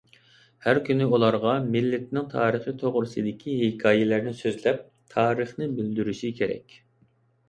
ھەر 0.67 0.77
كۈنى 0.85 1.07
ئۇلارغا 1.15 1.51
مىللىتىنىڭ 1.73 2.23
تارىخى 2.31 2.73
توغرىسىدىكى 2.83 3.53
ھېكايىلەرنى 3.59 4.33
سۆزلەپ، 4.39 4.79
تارىخنى 5.17 5.69
بىلدۈرۈشى 5.77 6.33
كېرەك. 6.41 6.75